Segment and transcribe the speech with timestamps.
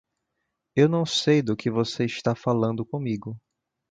[0.75, 3.39] Eu não sei do que você está falando comigo.